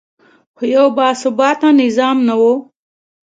خو 0.55 0.63
یو 0.75 0.85
باثباته 0.97 1.69
نظام 1.81 2.17
نه 2.27 2.35
و 2.41 2.43